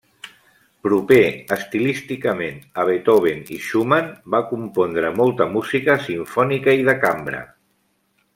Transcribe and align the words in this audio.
Proper 0.85 1.17
estilísticament 1.57 2.57
a 2.83 2.85
Beethoven 2.91 3.43
i 3.57 3.59
Schumann, 3.67 4.09
va 4.37 4.41
compondre 4.55 5.13
molta 5.21 5.49
música 5.57 5.99
simfònica 6.09 6.75
i 6.83 6.89
de 6.91 6.99
cambra. 7.07 7.45